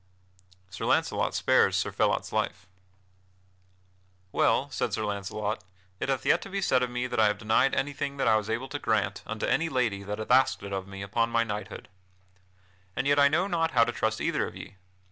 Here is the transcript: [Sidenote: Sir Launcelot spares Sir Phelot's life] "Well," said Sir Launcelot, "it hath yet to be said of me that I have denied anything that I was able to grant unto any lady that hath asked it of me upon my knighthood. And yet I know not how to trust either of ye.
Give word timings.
[Sidenote: 0.01 0.73
Sir 0.73 0.85
Launcelot 0.87 1.35
spares 1.35 1.75
Sir 1.77 1.91
Phelot's 1.91 2.33
life] 2.33 2.65
"Well," 4.31 4.71
said 4.71 4.91
Sir 4.93 5.05
Launcelot, 5.05 5.63
"it 5.99 6.09
hath 6.09 6.25
yet 6.25 6.41
to 6.41 6.49
be 6.49 6.59
said 6.59 6.81
of 6.81 6.89
me 6.89 7.05
that 7.05 7.19
I 7.19 7.27
have 7.27 7.37
denied 7.37 7.75
anything 7.75 8.17
that 8.17 8.27
I 8.27 8.35
was 8.35 8.49
able 8.49 8.67
to 8.69 8.79
grant 8.79 9.21
unto 9.27 9.45
any 9.45 9.69
lady 9.69 10.01
that 10.01 10.17
hath 10.17 10.31
asked 10.31 10.63
it 10.63 10.73
of 10.73 10.87
me 10.87 11.03
upon 11.03 11.29
my 11.29 11.43
knighthood. 11.43 11.87
And 12.95 13.05
yet 13.05 13.19
I 13.19 13.27
know 13.27 13.45
not 13.45 13.73
how 13.77 13.83
to 13.83 13.91
trust 13.91 14.19
either 14.21 14.47
of 14.47 14.55
ye. 14.55 14.77